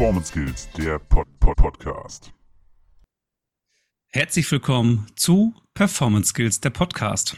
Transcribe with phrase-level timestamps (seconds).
[0.00, 2.32] Performance Skills, der Pod -Pod Podcast.
[4.08, 7.36] Herzlich willkommen zu Performance Skills, der Podcast.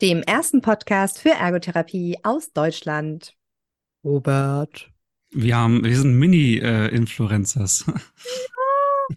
[0.00, 3.36] Dem ersten Podcast für Ergotherapie aus Deutschland.
[4.02, 4.90] Robert.
[5.30, 7.86] Wir haben, wir sind Mini-Influencers.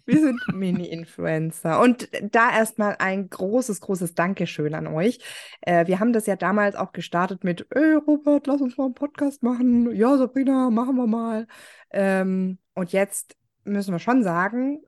[0.06, 1.80] Wir sind Mini-Influencer.
[1.82, 5.20] Und da erstmal ein großes, großes Dankeschön an euch.
[5.62, 8.94] Äh, wir haben das ja damals auch gestartet mit, ey Robert, lass uns mal einen
[8.94, 9.96] Podcast machen.
[9.96, 11.48] Ja, Sabrina, machen wir mal.
[11.92, 14.82] Ähm, und jetzt müssen wir schon sagen,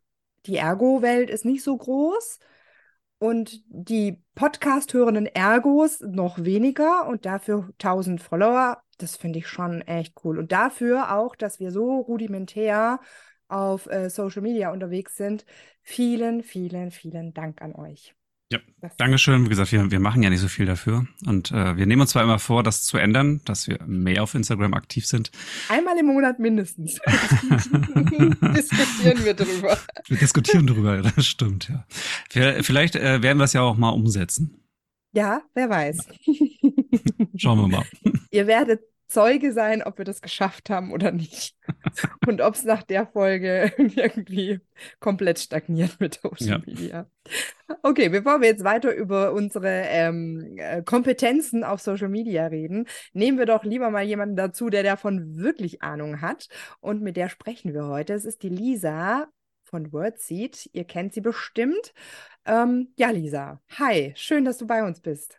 [0.46, 2.40] die Ergo-Welt ist nicht so groß
[3.20, 8.82] und die Podcast-hörenden Ergos noch weniger und dafür 1000 Follower.
[8.98, 10.38] Das finde ich schon echt cool.
[10.38, 13.00] Und dafür auch, dass wir so rudimentär
[13.48, 15.46] auf äh, Social Media unterwegs sind.
[15.82, 18.17] Vielen, vielen, vielen Dank an euch.
[18.50, 18.60] Ja,
[18.98, 19.44] Dankeschön.
[19.44, 21.06] Wie gesagt, wir, wir machen ja nicht so viel dafür.
[21.26, 24.36] Und äh, wir nehmen uns zwar immer vor, das zu ändern, dass wir mehr auf
[24.36, 25.32] Instagram aktiv sind.
[25.68, 26.96] Einmal im Monat mindestens.
[28.56, 29.78] diskutieren wir drüber.
[30.08, 31.86] Wir diskutieren drüber, das stimmt, ja.
[32.62, 34.62] Vielleicht äh, werden wir es ja auch mal umsetzen.
[35.12, 36.08] Ja, wer weiß.
[37.36, 37.86] Schauen wir mal.
[38.32, 41.56] Ihr werdet Zeuge sein, ob wir das geschafft haben oder nicht.
[42.28, 44.60] Und ob es nach der Folge irgendwie
[45.00, 46.62] komplett stagniert mit Social ja.
[46.66, 47.10] Media.
[47.84, 53.38] Okay, bevor wir jetzt weiter über unsere ähm, äh, Kompetenzen auf Social Media reden, nehmen
[53.38, 56.48] wir doch lieber mal jemanden dazu, der davon wirklich Ahnung hat.
[56.80, 58.14] Und mit der sprechen wir heute.
[58.14, 59.28] Es ist die Lisa
[59.64, 60.70] von Wordseed.
[60.74, 61.94] Ihr kennt sie bestimmt.
[62.46, 65.38] Ähm, ja, Lisa, hi, schön, dass du bei uns bist.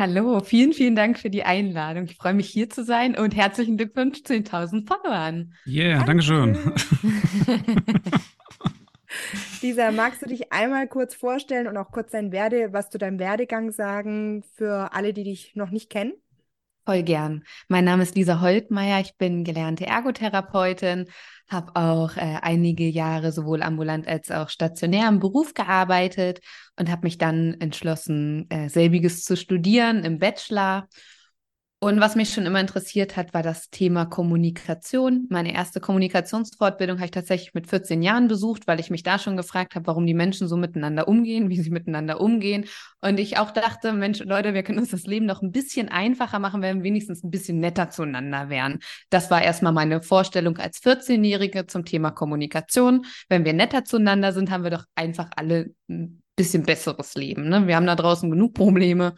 [0.00, 2.04] Hallo, vielen, vielen Dank für die Einladung.
[2.04, 5.52] Ich freue mich hier zu sein und herzlichen Glückwunsch zu den 1000 Followern.
[5.66, 6.56] Yeah, Dankeschön.
[9.60, 13.18] Lisa, magst du dich einmal kurz vorstellen und auch kurz dein Werde, was zu deinem
[13.18, 16.14] Werdegang sagen für alle, die dich noch nicht kennen?
[16.90, 17.44] Voll gern.
[17.68, 18.98] Mein Name ist Lisa Holtmeier.
[18.98, 21.06] Ich bin gelernte Ergotherapeutin,
[21.48, 26.40] habe auch äh, einige Jahre sowohl ambulant als auch stationär im Beruf gearbeitet
[26.76, 30.88] und habe mich dann entschlossen, äh, selbiges zu studieren im Bachelor
[31.82, 35.26] und was mich schon immer interessiert hat, war das Thema Kommunikation.
[35.30, 39.38] Meine erste Kommunikationsfortbildung habe ich tatsächlich mit 14 Jahren besucht, weil ich mich da schon
[39.38, 42.66] gefragt habe, warum die Menschen so miteinander umgehen, wie sie miteinander umgehen.
[43.00, 46.38] Und ich auch dachte, Mensch, Leute, wir können uns das Leben noch ein bisschen einfacher
[46.38, 48.80] machen, wenn wir wenigstens ein bisschen netter zueinander wären.
[49.08, 53.06] Das war erstmal meine Vorstellung als 14-Jährige zum Thema Kommunikation.
[53.30, 57.48] Wenn wir netter zueinander sind, haben wir doch einfach alle ein bisschen besseres Leben.
[57.48, 57.66] Ne?
[57.66, 59.14] Wir haben da draußen genug Probleme.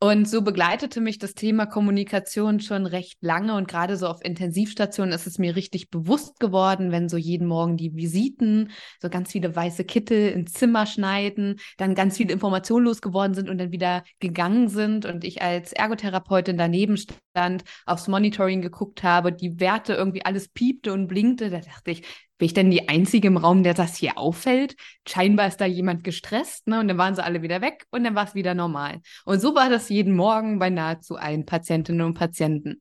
[0.00, 3.56] Und so begleitete mich das Thema Kommunikation schon recht lange.
[3.56, 7.76] Und gerade so auf Intensivstationen ist es mir richtig bewusst geworden, wenn so jeden Morgen
[7.76, 8.70] die Visiten,
[9.02, 13.58] so ganz viele weiße Kittel ins Zimmer schneiden, dann ganz viele Informationen losgeworden sind und
[13.58, 15.04] dann wieder gegangen sind.
[15.04, 20.92] Und ich als Ergotherapeutin daneben stand, aufs Monitoring geguckt habe, die Werte irgendwie alles piepte
[20.92, 22.04] und blinkte, da dachte ich,
[22.38, 24.76] bin ich denn die Einzige im Raum, der das hier auffällt?
[25.06, 26.80] Scheinbar ist da jemand gestresst, ne?
[26.80, 29.00] Und dann waren sie alle wieder weg und dann war es wieder normal.
[29.24, 32.80] Und so war das jeden Morgen bei nahezu allen Patientinnen und Patienten.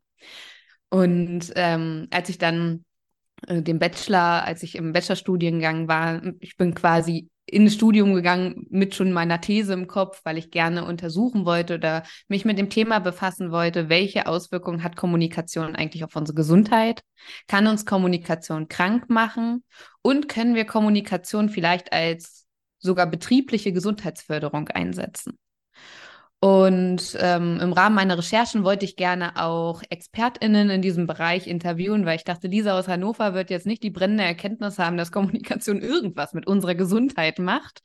[0.90, 2.86] Und ähm, als ich dann
[3.48, 8.94] äh, den Bachelor, als ich im Bachelorstudiengang war, ich bin quasi ins Studium gegangen mit
[8.94, 13.00] schon meiner These im Kopf, weil ich gerne untersuchen wollte oder mich mit dem Thema
[13.00, 17.02] befassen wollte, welche Auswirkungen hat Kommunikation eigentlich auf unsere Gesundheit?
[17.48, 19.64] Kann uns Kommunikation krank machen?
[20.02, 22.46] Und können wir Kommunikation vielleicht als
[22.80, 25.38] sogar betriebliche Gesundheitsförderung einsetzen?
[26.40, 32.06] Und ähm, im Rahmen meiner Recherchen wollte ich gerne auch ExpertInnen in diesem Bereich interviewen,
[32.06, 35.82] weil ich dachte, Lisa aus Hannover wird jetzt nicht die brennende Erkenntnis haben, dass Kommunikation
[35.82, 37.82] irgendwas mit unserer Gesundheit macht.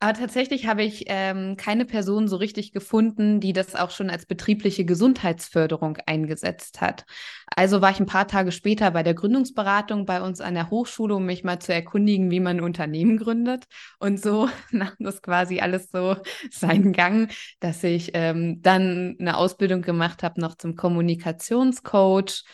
[0.00, 4.26] Aber tatsächlich habe ich ähm, keine Person so richtig gefunden, die das auch schon als
[4.26, 7.04] betriebliche Gesundheitsförderung eingesetzt hat.
[7.56, 11.16] Also war ich ein paar Tage später bei der Gründungsberatung bei uns an der Hochschule,
[11.16, 13.64] um mich mal zu erkundigen, wie man ein Unternehmen gründet.
[13.98, 16.16] Und so nahm das quasi alles so
[16.52, 22.44] seinen Gang, dass ich ähm, dann eine Ausbildung gemacht habe, noch zum Kommunikationscoach,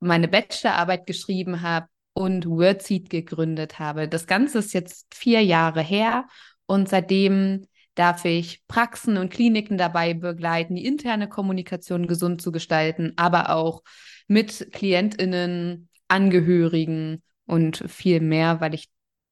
[0.00, 4.08] meine Bachelorarbeit geschrieben habe und Wordseed gegründet habe.
[4.08, 6.24] Das Ganze ist jetzt vier Jahre her
[6.66, 13.12] und seitdem darf ich Praxen und Kliniken dabei begleiten, die interne Kommunikation gesund zu gestalten,
[13.16, 13.82] aber auch
[14.28, 18.88] mit KlientInnen, Angehörigen und viel mehr, weil ich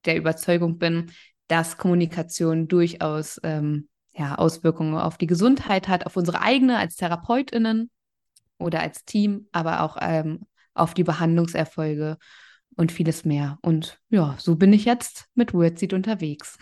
[0.07, 1.13] der Überzeugung bin,
[1.47, 7.91] dass Kommunikation durchaus ähm, ja, Auswirkungen auf die Gesundheit hat, auf unsere eigene als TherapeutInnen
[8.59, 12.17] oder als Team, aber auch ähm, auf die Behandlungserfolge
[12.77, 13.59] und vieles mehr.
[13.63, 16.59] Und ja, so bin ich jetzt mit Wordseed unterwegs.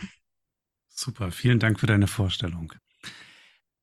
[1.03, 2.73] Super, vielen Dank für deine Vorstellung.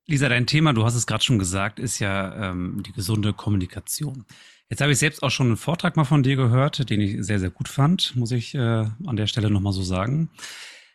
[0.08, 4.24] Lisa, dein Thema, du hast es gerade schon gesagt, ist ja ähm, die gesunde Kommunikation.
[4.70, 7.40] Jetzt habe ich selbst auch schon einen Vortrag mal von dir gehört, den ich sehr,
[7.40, 10.30] sehr gut fand, muss ich äh, an der Stelle nochmal so sagen.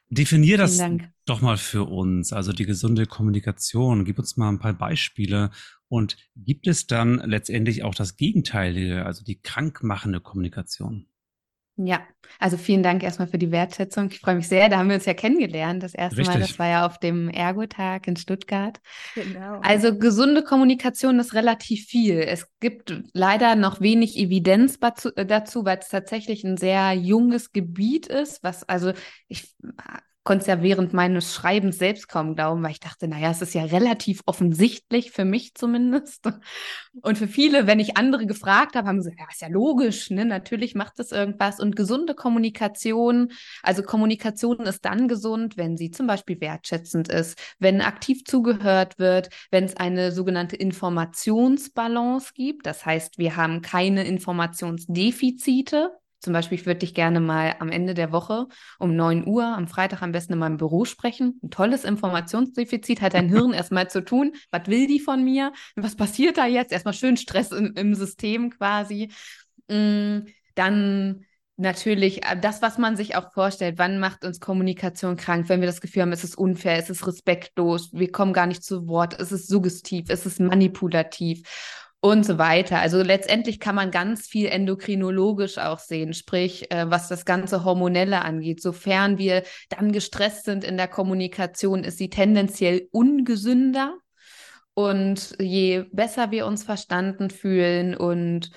[0.09, 0.81] Definier das
[1.27, 4.07] doch mal für uns, also die gesunde Kommunikation.
[4.07, 5.51] Gib uns mal ein paar Beispiele.
[5.89, 11.07] Und gibt es dann letztendlich auch das Gegenteilige, also die krankmachende Kommunikation?
[11.77, 12.03] Ja,
[12.39, 14.09] also vielen Dank erstmal für die Wertschätzung.
[14.11, 14.69] Ich freue mich sehr.
[14.69, 15.83] Da haben wir uns ja kennengelernt.
[15.83, 16.35] Das erste Richtig.
[16.35, 18.81] Mal, das war ja auf dem Ergotag in Stuttgart.
[19.17, 19.59] Genau.
[19.61, 22.21] Also gesunde Kommunikation ist relativ viel.
[22.21, 28.45] Es gibt leider noch wenig Evidenz dazu, weil es tatsächlich ein sehr junges Gebiet ist,
[28.45, 28.93] was also
[29.27, 29.57] ich
[30.25, 33.55] konnte es ja während meines Schreibens selbst kaum glauben, weil ich dachte, naja, es ist
[33.55, 36.27] ja relativ offensichtlich, für mich zumindest.
[37.03, 40.11] Und für viele, wenn ich andere gefragt habe, haben sie gesagt, ja, ist ja logisch,
[40.11, 40.25] ne?
[40.25, 41.61] natürlich macht das irgendwas.
[41.61, 43.33] Und gesunde Kommunikation,
[43.63, 49.29] also Kommunikation ist dann gesund, wenn sie zum Beispiel wertschätzend ist, wenn aktiv zugehört wird,
[49.51, 52.67] wenn es eine sogenannte Informationsbalance gibt.
[52.67, 55.91] Das heißt, wir haben keine Informationsdefizite,
[56.25, 58.47] zum Beispiel, ich würde dich gerne mal am Ende der Woche
[58.79, 61.39] um 9 Uhr am Freitag am besten in meinem Büro sprechen.
[61.43, 64.33] Ein tolles Informationsdefizit hat dein Hirn erstmal zu tun.
[64.51, 65.53] Was will die von mir?
[65.77, 66.73] Was passiert da jetzt?
[66.73, 69.11] Erstmal schön Stress im, im System quasi.
[69.69, 70.21] Mm,
[70.55, 71.25] dann
[71.57, 73.79] natürlich äh, das, was man sich auch vorstellt.
[73.79, 75.49] Wann macht uns Kommunikation krank?
[75.49, 78.65] Wenn wir das Gefühl haben, es ist unfair, es ist respektlos, wir kommen gar nicht
[78.65, 81.43] zu Wort, es ist suggestiv, es ist manipulativ
[82.05, 82.81] und so weiter.
[82.81, 88.21] Also letztendlich kann man ganz viel endokrinologisch auch sehen, sprich, äh, was das ganze Hormonelle
[88.21, 88.61] angeht.
[88.61, 93.97] Sofern wir dann gestresst sind in der Kommunikation, ist sie tendenziell ungesünder.
[94.75, 98.51] Und je besser wir uns verstanden fühlen und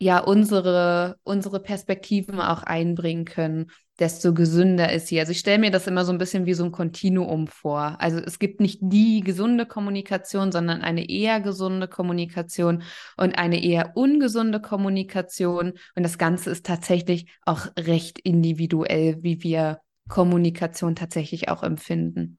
[0.00, 5.18] ja unsere, unsere Perspektiven auch einbringen können, desto gesünder ist sie.
[5.18, 7.96] Also ich stelle mir das immer so ein bisschen wie so ein Kontinuum vor.
[8.00, 12.82] Also es gibt nicht die gesunde Kommunikation, sondern eine eher gesunde Kommunikation
[13.16, 15.72] und eine eher ungesunde Kommunikation.
[15.96, 22.38] Und das Ganze ist tatsächlich auch recht individuell, wie wir Kommunikation tatsächlich auch empfinden.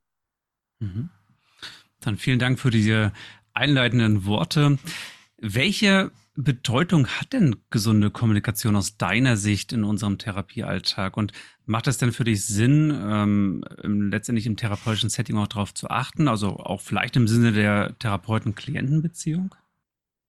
[0.79, 1.09] Mhm.
[1.99, 3.11] Dann vielen Dank für diese
[3.53, 4.77] einleitenden Worte.
[5.37, 6.11] Welche
[6.41, 11.17] Bedeutung hat denn gesunde Kommunikation aus deiner Sicht in unserem Therapiealltag?
[11.17, 11.33] Und
[11.65, 16.29] macht es denn für dich Sinn, ähm, letztendlich im therapeutischen Setting auch darauf zu achten?
[16.29, 19.53] Also auch vielleicht im Sinne der Therapeuten-Klienten-Beziehung?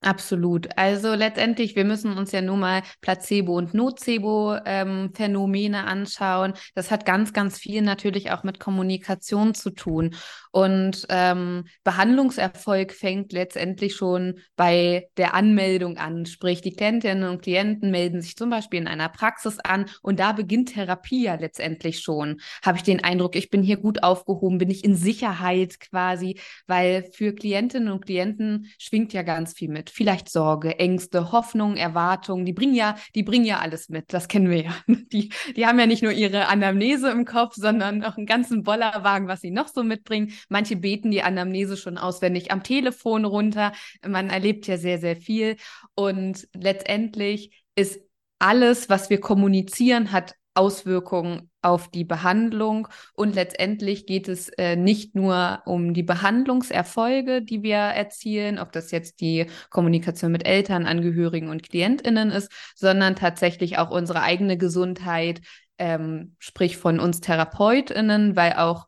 [0.02, 0.67] Absolut.
[0.79, 6.55] Also letztendlich, wir müssen uns ja nur mal Placebo- und Nocebo-Phänomene ähm, anschauen.
[6.75, 10.17] Das hat ganz, ganz viel natürlich auch mit Kommunikation zu tun.
[10.52, 16.25] Und ähm, Behandlungserfolg fängt letztendlich schon bei der Anmeldung an.
[16.25, 20.32] Sprich, die Klientinnen und Klienten melden sich zum Beispiel in einer Praxis an und da
[20.32, 22.41] beginnt Therapie ja letztendlich schon.
[22.64, 27.05] Habe ich den Eindruck, ich bin hier gut aufgehoben, bin ich in Sicherheit quasi, weil
[27.12, 32.45] für Klientinnen und Klienten schwingt ja ganz viel mit vielleicht Sorge, Ängste, Hoffnung, Erwartungen.
[32.45, 34.13] Die bringen ja, die bringen ja alles mit.
[34.13, 34.75] Das kennen wir ja.
[35.13, 39.27] Die, die haben ja nicht nur ihre Anamnese im Kopf, sondern auch einen ganzen Bollerwagen,
[39.27, 40.33] was sie noch so mitbringen.
[40.49, 43.73] Manche beten die Anamnese schon auswendig am Telefon runter.
[44.07, 45.57] Man erlebt ja sehr, sehr viel.
[45.95, 48.01] Und letztendlich ist
[48.39, 52.89] alles, was wir kommunizieren, hat Auswirkungen auf die Behandlung.
[53.15, 58.91] Und letztendlich geht es äh, nicht nur um die Behandlungserfolge, die wir erzielen, ob das
[58.91, 65.41] jetzt die Kommunikation mit Eltern, Angehörigen und Klientinnen ist, sondern tatsächlich auch unsere eigene Gesundheit,
[65.79, 68.87] ähm, sprich von uns Therapeutinnen, weil auch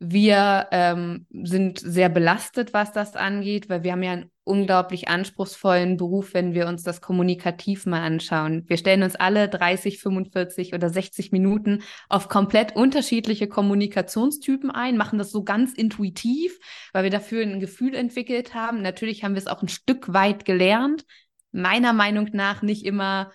[0.00, 5.96] wir ähm, sind sehr belastet, was das angeht, weil wir haben ja einen unglaublich anspruchsvollen
[5.96, 8.64] Beruf, wenn wir uns das kommunikativ mal anschauen.
[8.66, 15.18] Wir stellen uns alle 30, 45 oder 60 Minuten auf komplett unterschiedliche Kommunikationstypen ein, machen
[15.18, 16.58] das so ganz intuitiv,
[16.92, 18.82] weil wir dafür ein Gefühl entwickelt haben.
[18.82, 21.04] Natürlich haben wir es auch ein Stück weit gelernt.
[21.52, 23.30] Meiner Meinung nach nicht immer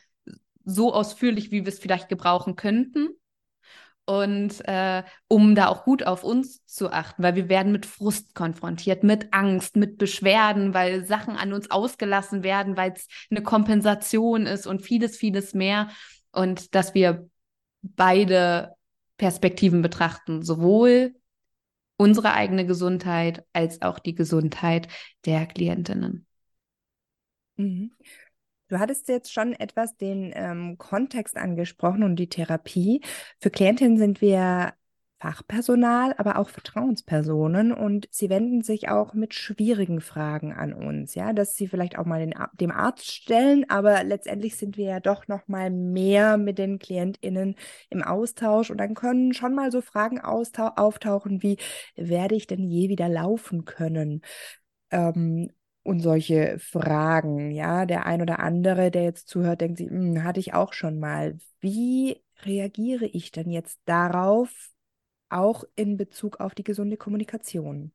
[0.65, 3.09] so ausführlich, wie wir es vielleicht gebrauchen könnten
[4.05, 8.35] und äh, um da auch gut auf uns zu achten, weil wir werden mit Frust
[8.35, 14.45] konfrontiert, mit Angst, mit Beschwerden, weil Sachen an uns ausgelassen werden, weil es eine Kompensation
[14.45, 15.89] ist und vieles, vieles mehr.
[16.31, 17.29] Und dass wir
[17.81, 18.73] beide
[19.17, 21.15] Perspektiven betrachten, sowohl
[21.95, 24.87] unsere eigene Gesundheit als auch die Gesundheit
[25.25, 26.25] der Klientinnen.
[27.55, 27.91] Mhm.
[28.73, 33.01] Du hattest jetzt schon etwas den ähm, Kontext angesprochen und die Therapie.
[33.39, 34.73] Für Klientinnen sind wir
[35.19, 41.33] Fachpersonal, aber auch Vertrauenspersonen und sie wenden sich auch mit schwierigen Fragen an uns, ja,
[41.33, 45.27] dass sie vielleicht auch mal den, dem Arzt stellen, aber letztendlich sind wir ja doch
[45.27, 47.55] noch mal mehr mit den KlientInnen
[47.91, 51.57] im Austausch und dann können schon mal so Fragen auftauchen wie,
[51.95, 54.21] werde ich denn je wieder laufen können?
[54.89, 55.51] Ähm,
[55.83, 60.39] und solche Fragen, ja, der ein oder andere, der jetzt zuhört, denkt sich, hm, hatte
[60.39, 61.37] ich auch schon mal.
[61.59, 64.69] Wie reagiere ich denn jetzt darauf,
[65.29, 67.91] auch in Bezug auf die gesunde Kommunikation?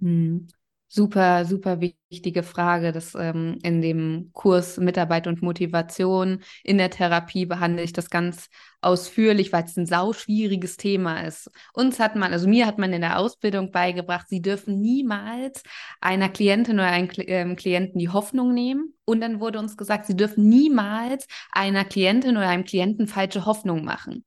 [0.00, 0.48] Hm.
[0.94, 2.92] Super, super wichtige Frage.
[2.92, 8.50] Das ähm, in dem Kurs Mitarbeit und Motivation in der Therapie behandle ich das ganz
[8.82, 11.50] ausführlich, weil es ein sauschwieriges Thema ist.
[11.72, 15.62] Uns hat man, also mir hat man in der Ausbildung beigebracht, sie dürfen niemals
[16.02, 18.92] einer Klientin oder einem ähm, Klienten die Hoffnung nehmen.
[19.06, 23.82] Und dann wurde uns gesagt, sie dürfen niemals einer Klientin oder einem Klienten falsche Hoffnung
[23.82, 24.26] machen.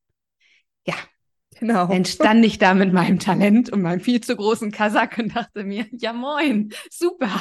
[0.87, 0.95] Ja,
[1.59, 1.87] Genau.
[1.87, 5.63] Dann stand ich da mit meinem Talent und meinem viel zu großen Kasach und dachte
[5.63, 7.31] mir, ja moin, super.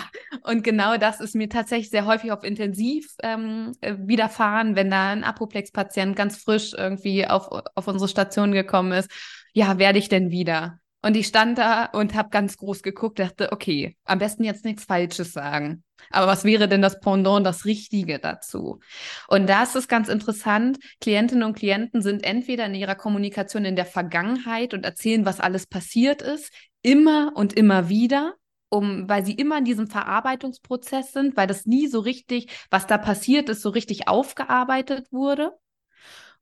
[0.42, 5.10] Und genau das ist mir tatsächlich sehr häufig auf Intensiv ähm, äh, widerfahren, wenn da
[5.10, 9.10] ein Apoplex-Patient ganz frisch irgendwie auf, auf unsere Station gekommen ist.
[9.52, 10.78] Ja, werde ich denn wieder?
[11.02, 14.84] Und ich stand da und habe ganz groß geguckt, dachte, okay, am besten jetzt nichts
[14.84, 15.83] Falsches sagen.
[16.10, 18.80] Aber was wäre denn das Pendant, das Richtige dazu?
[19.28, 20.78] Und da ist ganz interessant.
[21.00, 25.66] Klientinnen und Klienten sind entweder in ihrer Kommunikation in der Vergangenheit und erzählen, was alles
[25.66, 28.34] passiert ist, immer und immer wieder,
[28.68, 32.98] um, weil sie immer in diesem Verarbeitungsprozess sind, weil das nie so richtig, was da
[32.98, 35.52] passiert ist, so richtig aufgearbeitet wurde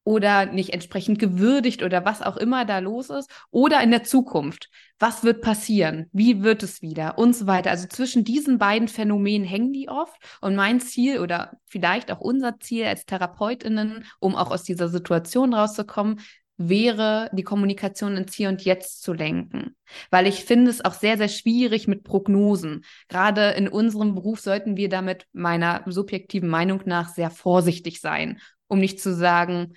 [0.04, 4.68] oder nicht entsprechend gewürdigt oder was auch immer da los ist oder in der Zukunft.
[4.98, 6.06] Was wird passieren?
[6.12, 7.18] Wie wird es wieder?
[7.18, 7.70] Und so weiter.
[7.70, 10.16] Also zwischen diesen beiden Phänomenen hängen die oft.
[10.40, 15.54] Und mein Ziel oder vielleicht auch unser Ziel als Therapeutinnen, um auch aus dieser Situation
[15.54, 16.20] rauszukommen,
[16.56, 19.74] wäre, die Kommunikation ins Hier und Jetzt zu lenken.
[20.10, 22.84] Weil ich finde es auch sehr, sehr schwierig mit Prognosen.
[23.08, 28.78] Gerade in unserem Beruf sollten wir damit meiner subjektiven Meinung nach sehr vorsichtig sein, um
[28.78, 29.74] nicht zu sagen,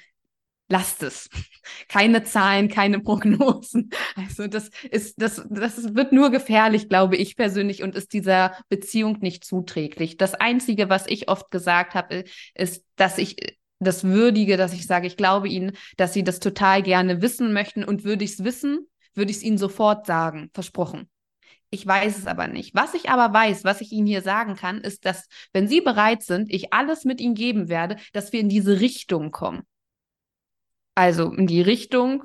[0.68, 1.30] lasst es.
[1.88, 3.90] Keine Zahlen, keine Prognosen.
[4.16, 9.18] Also das ist, das, das wird nur gefährlich, glaube ich persönlich, und ist dieser Beziehung
[9.20, 10.18] nicht zuträglich.
[10.18, 13.36] Das Einzige, was ich oft gesagt habe, ist, dass ich
[13.80, 17.84] das würdige, dass ich sage, ich glaube Ihnen, dass Sie das total gerne wissen möchten
[17.84, 21.10] und würde ich es wissen, würde ich es Ihnen sofort sagen, versprochen.
[21.70, 22.74] Ich weiß es aber nicht.
[22.74, 26.24] Was ich aber weiß, was ich Ihnen hier sagen kann, ist, dass, wenn Sie bereit
[26.24, 29.64] sind, ich alles mit Ihnen geben werde, dass wir in diese Richtung kommen.
[30.96, 32.24] Also in die Richtung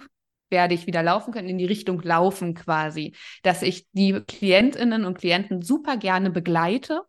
[0.48, 5.18] werde ich wieder laufen können, in die Richtung laufen quasi, dass ich die Klientinnen und
[5.18, 7.02] Klienten super gerne begleite.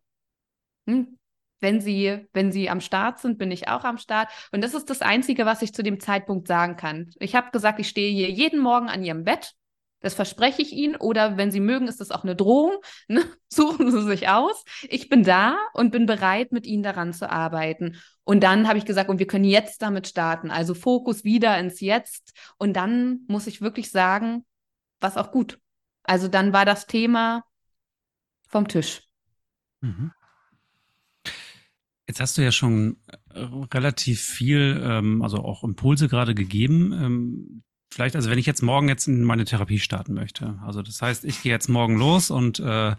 [0.88, 1.18] Hm?
[1.60, 4.30] Wenn sie, wenn sie am Start sind, bin ich auch am Start.
[4.52, 7.12] Und das ist das Einzige, was ich zu dem Zeitpunkt sagen kann.
[7.20, 9.54] Ich habe gesagt, ich stehe hier jeden Morgen an ihrem Bett
[10.02, 10.96] das verspreche ich Ihnen.
[10.96, 12.78] Oder wenn Sie mögen, ist das auch eine Drohung.
[13.08, 13.24] Ne?
[13.48, 14.64] Suchen Sie sich aus.
[14.90, 17.98] Ich bin da und bin bereit, mit Ihnen daran zu arbeiten.
[18.32, 20.52] Und dann habe ich gesagt, und wir können jetzt damit starten.
[20.52, 22.32] Also Fokus wieder ins Jetzt.
[22.58, 24.46] Und dann muss ich wirklich sagen,
[25.02, 25.60] was auch gut.
[26.04, 27.44] Also dann war das Thema
[28.48, 29.02] vom Tisch.
[29.82, 30.14] Mhm.
[32.08, 33.02] Jetzt hast du ja schon
[33.34, 33.42] äh,
[33.74, 36.94] relativ viel, ähm, also auch Impulse gerade gegeben.
[36.94, 41.02] Ähm, vielleicht, also wenn ich jetzt morgen jetzt in meine Therapie starten möchte, also das
[41.02, 42.96] heißt, ich gehe jetzt morgen los und äh,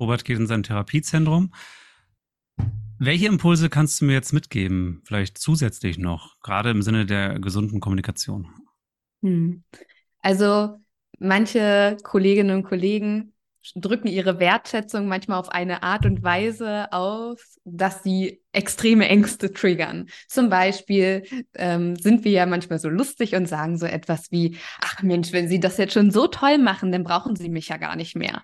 [0.00, 1.52] Robert geht in sein Therapiezentrum.
[2.98, 7.80] Welche Impulse kannst du mir jetzt mitgeben, vielleicht zusätzlich noch, gerade im Sinne der gesunden
[7.80, 8.48] Kommunikation?
[9.22, 9.64] Hm.
[10.20, 10.76] Also
[11.18, 13.32] manche Kolleginnen und Kollegen
[13.76, 20.08] drücken ihre Wertschätzung manchmal auf eine Art und Weise aus, dass sie extreme Ängste triggern.
[20.28, 25.02] Zum Beispiel ähm, sind wir ja manchmal so lustig und sagen so etwas wie, ach
[25.02, 27.96] Mensch, wenn Sie das jetzt schon so toll machen, dann brauchen Sie mich ja gar
[27.96, 28.42] nicht mehr.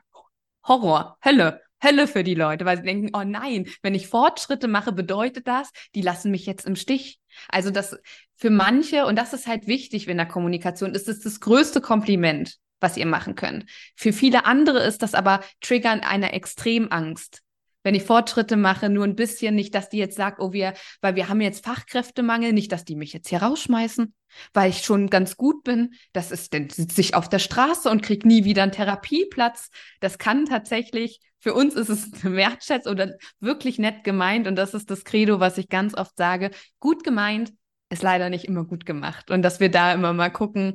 [0.64, 1.62] Horror, Hölle.
[1.82, 5.70] Hölle für die Leute, weil sie denken, oh nein, wenn ich Fortschritte mache, bedeutet das,
[5.94, 7.18] die lassen mich jetzt im Stich.
[7.48, 7.96] Also das
[8.36, 12.58] für manche, und das ist halt wichtig in der Kommunikation, ist es das größte Kompliment
[12.80, 13.66] was ihr machen könnt.
[13.96, 17.42] Für viele andere ist das aber Triggern einer Extremangst.
[17.82, 21.14] Wenn ich Fortschritte mache, nur ein bisschen, nicht, dass die jetzt sagt, oh, wir, weil
[21.14, 24.12] wir haben jetzt Fachkräftemangel, nicht, dass die mich jetzt hier rausschmeißen,
[24.52, 25.94] weil ich schon ganz gut bin.
[26.12, 29.70] Das ist, dann sitze ich auf der Straße und kriege nie wieder einen Therapieplatz.
[30.00, 34.46] Das kann tatsächlich, für uns ist es eine Wertschätzung oder wirklich nett gemeint.
[34.46, 36.50] Und das ist das Credo, was ich ganz oft sage.
[36.80, 37.52] Gut gemeint,
[37.90, 39.30] ist leider nicht immer gut gemacht.
[39.30, 40.74] Und dass wir da immer mal gucken,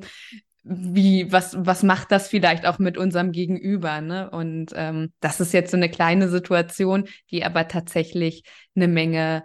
[0.64, 4.30] wie, was, was macht das vielleicht auch mit unserem Gegenüber, ne?
[4.30, 8.44] Und ähm, das ist jetzt so eine kleine Situation, die aber tatsächlich
[8.74, 9.44] eine Menge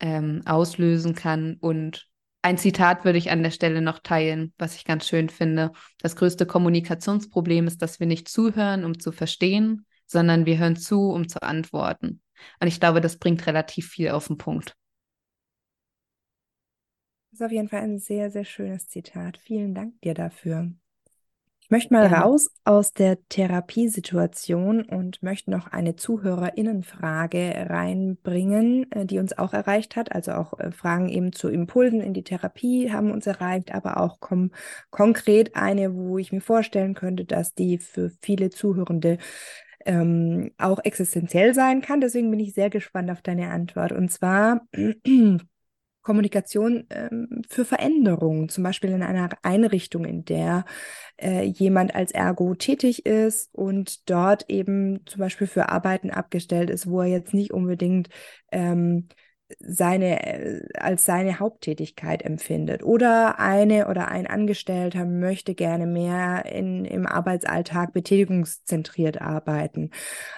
[0.00, 2.10] ähm, auslösen kann und
[2.42, 5.72] ein Zitat würde ich an der Stelle noch teilen, was ich ganz schön finde.
[5.98, 11.10] Das größte Kommunikationsproblem ist, dass wir nicht zuhören, um zu verstehen, sondern wir hören zu,
[11.10, 12.22] um zu antworten.
[12.58, 14.74] Und ich glaube, das bringt relativ viel auf den Punkt.
[17.30, 19.38] Das ist auf jeden Fall ein sehr, sehr schönes Zitat.
[19.38, 20.72] Vielen Dank dir dafür.
[21.62, 22.16] Ich möchte mal Gerne.
[22.24, 29.94] raus aus der Therapiesituation und möchte noch eine Zuhörerinnenfrage reinbringen, äh, die uns auch erreicht
[29.94, 30.10] hat.
[30.12, 34.18] Also auch äh, Fragen eben zu Impulsen in die Therapie haben uns erreicht, aber auch
[34.18, 34.50] kom
[34.90, 39.18] konkret eine, wo ich mir vorstellen könnte, dass die für viele Zuhörende
[39.86, 42.00] ähm, auch existenziell sein kann.
[42.00, 43.92] Deswegen bin ich sehr gespannt auf deine Antwort.
[43.92, 44.62] Und zwar
[46.10, 50.64] Kommunikation ähm, für Veränderungen, zum Beispiel in einer Einrichtung, in der
[51.22, 56.90] äh, jemand als Ergo tätig ist und dort eben zum Beispiel für Arbeiten abgestellt ist,
[56.90, 58.08] wo er jetzt nicht unbedingt
[58.50, 59.06] ähm,
[59.58, 62.82] seine, als seine Haupttätigkeit empfindet.
[62.82, 69.90] Oder eine oder ein Angestellter möchte gerne mehr in, im Arbeitsalltag betätigungszentriert arbeiten.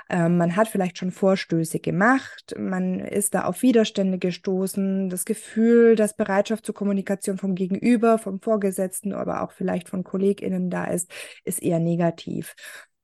[0.09, 5.97] Ähm, man hat vielleicht schon Vorstöße gemacht, man ist da auf Widerstände gestoßen, das Gefühl,
[5.97, 11.11] dass Bereitschaft zur Kommunikation vom Gegenüber, vom Vorgesetzten, aber auch vielleicht von KollegInnen da ist,
[11.45, 12.55] ist eher negativ.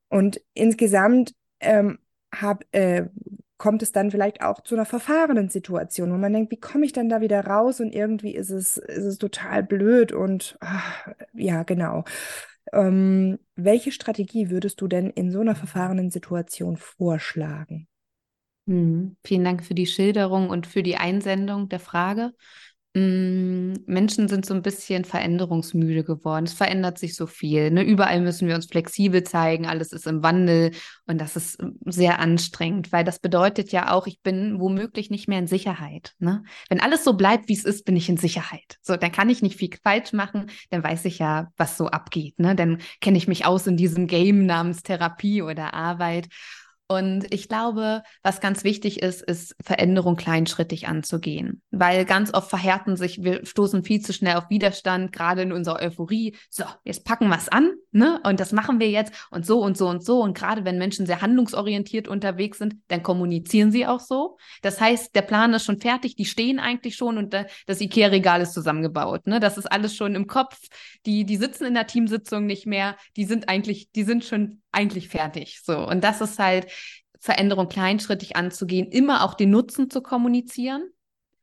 [0.09, 1.99] Und insgesamt ähm,
[2.35, 3.07] hab, äh,
[3.59, 6.93] kommt es dann vielleicht auch zu einer verfahrenen Situation, wo man denkt, wie komme ich
[6.93, 7.81] denn da wieder raus?
[7.81, 12.05] Und irgendwie ist es, ist es total blöd und ach, ja, genau.
[12.73, 17.89] Ähm, welche Strategie würdest du denn in so einer verfahrenen Situation vorschlagen?
[18.67, 22.35] Hm, vielen Dank für die Schilderung und für die Einsendung der Frage.
[22.95, 26.47] Mm, Menschen sind so ein bisschen veränderungsmüde geworden.
[26.47, 27.71] Es verändert sich so viel.
[27.71, 27.83] Ne?
[27.83, 30.71] Überall müssen wir uns flexibel zeigen, alles ist im Wandel
[31.07, 35.29] und das ist ähm, sehr anstrengend, weil das bedeutet ja auch, ich bin womöglich nicht
[35.29, 36.15] mehr in Sicherheit.
[36.19, 36.45] Ne?
[36.71, 38.79] Wenn alles so bleibt, wie es ist, bin ich in Sicherheit.
[38.81, 42.39] So, dann kann ich nicht viel falsch machen, dann weiß ich ja, was so abgeht.
[42.39, 42.55] Ne?
[42.55, 46.29] Dann kenne ich mich aus in diesem Game namens Therapie oder Arbeit.
[46.91, 52.97] Und ich glaube, was ganz wichtig ist, ist Veränderung kleinschrittig anzugehen, weil ganz oft verhärten
[52.97, 56.35] sich, wir stoßen viel zu schnell auf Widerstand, gerade in unserer Euphorie.
[56.49, 58.21] So, jetzt packen wir es an, ne?
[58.25, 60.23] Und das machen wir jetzt und so und so und so.
[60.23, 64.39] Und gerade wenn Menschen sehr handlungsorientiert unterwegs sind, dann kommunizieren sie auch so.
[64.63, 67.35] Das heißt, der Plan ist schon fertig, die stehen eigentlich schon und
[67.67, 69.41] das Ikea-Regal ist zusammengebaut, ne?
[69.41, 70.59] Das ist alles schon im Kopf.
[71.05, 75.09] Die, die sitzen in der Teamsitzung nicht mehr, die sind eigentlich, die sind schon eigentlich
[75.09, 75.61] fertig.
[75.63, 75.87] So.
[75.87, 76.71] Und das ist halt
[77.21, 80.89] Veränderung kleinschrittig anzugehen, immer auch den Nutzen zu kommunizieren.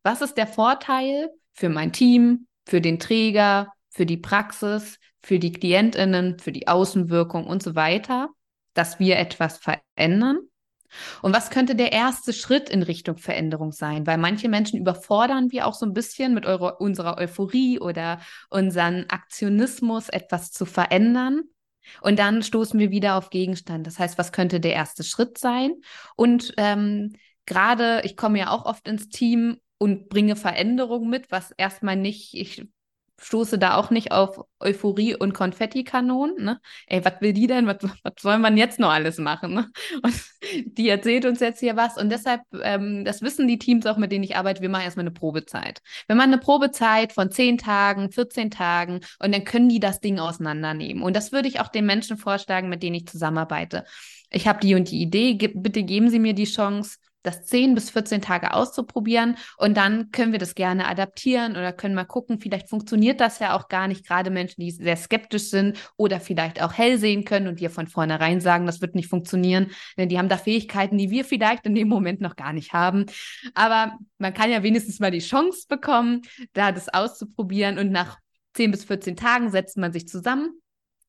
[0.04, 5.52] Was ist der Vorteil für mein Team, für den Träger, für die Praxis, für die
[5.52, 8.30] KlientInnen, für die Außenwirkung und so weiter,
[8.74, 10.40] dass wir etwas verändern?
[11.22, 14.08] Und was könnte der erste Schritt in Richtung Veränderung sein?
[14.08, 19.06] Weil manche Menschen überfordern wir auch so ein bisschen mit eure, unserer Euphorie oder unseren
[19.10, 21.42] Aktionismus, etwas zu verändern.
[22.02, 23.88] Und dann stoßen wir wieder auf Gegenstand.
[23.88, 25.74] Das heißt, was könnte der erste Schritt sein?
[26.16, 27.14] Und ähm,
[27.46, 32.34] gerade, ich komme ja auch oft ins Team und bringe Veränderungen mit, was erstmal nicht,
[32.34, 32.68] ich
[33.18, 36.44] stoße da auch nicht auf Euphorie und Konfettikanonen.
[36.44, 36.60] Ne?
[36.88, 37.68] Ey, was will die denn?
[37.68, 37.78] Was,
[38.20, 39.54] soll man jetzt noch alles machen?
[39.54, 39.72] Ne?
[40.04, 40.14] Und
[40.78, 41.98] die erzählt uns jetzt hier was.
[41.98, 45.04] Und deshalb, ähm, das wissen die Teams auch, mit denen ich arbeite, wir machen erstmal
[45.04, 45.82] eine Probezeit.
[46.08, 50.20] Wir machen eine Probezeit von 10 Tagen, 14 Tagen und dann können die das Ding
[50.20, 51.04] auseinandernehmen.
[51.04, 53.86] Und das würde ich auch den Menschen vorschlagen, mit denen ich zusammenarbeite.
[54.30, 57.90] Ich habe die und die Idee, bitte geben Sie mir die Chance, das 10 bis
[57.90, 62.70] 14 Tage auszuprobieren und dann können wir das gerne adaptieren oder können mal gucken, vielleicht
[62.70, 66.74] funktioniert das ja auch gar nicht, gerade Menschen, die sehr skeptisch sind oder vielleicht auch
[66.74, 70.30] hell sehen können und dir von vornherein sagen, das wird nicht funktionieren, denn die haben
[70.30, 73.06] da Fähigkeiten, die wir vielleicht in dem Moment noch gar nicht haben.
[73.54, 76.22] Aber man kann ja wenigstens mal die Chance bekommen,
[76.54, 78.18] da das auszuprobieren und nach
[78.54, 80.62] 10 bis 14 Tagen setzt man sich zusammen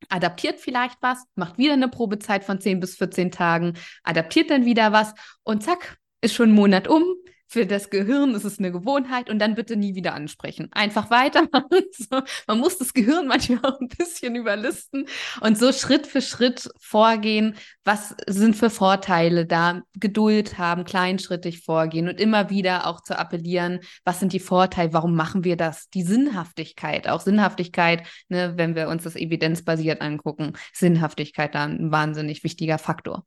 [0.09, 4.93] adaptiert vielleicht was, macht wieder eine Probezeit von 10 bis 14 Tagen, adaptiert dann wieder
[4.93, 7.05] was und zack, ist schon ein Monat um.
[7.49, 10.69] Für das Gehirn ist es eine Gewohnheit und dann bitte nie wieder ansprechen.
[10.73, 11.85] Einfach weitermachen.
[12.49, 15.07] Man muss das Gehirn manchmal auch ein bisschen überlisten
[15.41, 17.55] und so Schritt für Schritt vorgehen.
[17.85, 19.83] Was sind für Vorteile da?
[19.95, 24.93] Geduld haben, kleinschrittig vorgehen und immer wieder auch zu appellieren, was sind die Vorteile?
[24.93, 25.89] Warum machen wir das?
[25.91, 32.43] Die Sinnhaftigkeit, auch Sinnhaftigkeit, ne, wenn wir uns das evidenzbasiert angucken, Sinnhaftigkeit da ein wahnsinnig
[32.43, 33.25] wichtiger Faktor.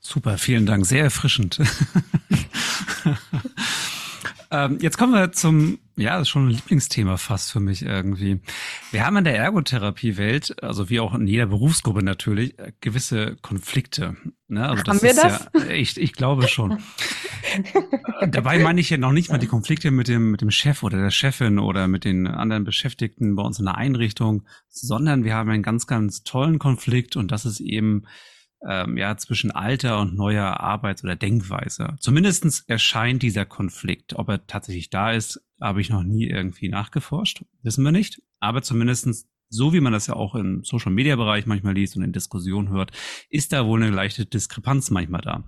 [0.00, 0.86] Super, vielen Dank.
[0.86, 1.60] Sehr erfrischend.
[4.50, 8.40] ähm, jetzt kommen wir zum Ja, das ist schon ein Lieblingsthema fast für mich irgendwie.
[8.92, 14.16] Wir haben in der Ergotherapiewelt, also wie auch in jeder Berufsgruppe natürlich, gewisse Konflikte.
[14.48, 14.66] Ne?
[14.66, 15.48] Also haben wir das?
[15.52, 16.82] Ja, ich, ich glaube schon.
[18.26, 20.98] Dabei meine ich ja noch nicht mal die Konflikte mit dem, mit dem Chef oder
[20.98, 25.50] der Chefin oder mit den anderen Beschäftigten bei uns in der Einrichtung, sondern wir haben
[25.50, 28.04] einen ganz, ganz tollen Konflikt und das ist eben
[28.68, 31.96] ähm, ja, zwischen alter und neuer Arbeits- oder Denkweise.
[32.00, 34.14] Zumindestens erscheint dieser Konflikt.
[34.14, 37.44] Ob er tatsächlich da ist, habe ich noch nie irgendwie nachgeforscht.
[37.62, 38.22] Wissen wir nicht.
[38.38, 42.04] Aber zumindestens so wie man das ja auch im Social Media Bereich manchmal liest und
[42.04, 42.92] in Diskussionen hört,
[43.28, 45.44] ist da wohl eine leichte Diskrepanz manchmal da.